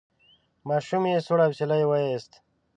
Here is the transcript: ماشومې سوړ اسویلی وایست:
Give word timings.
ماشومې 0.67 1.13
سوړ 1.25 1.39
اسویلی 1.47 1.83
وایست: 1.87 2.31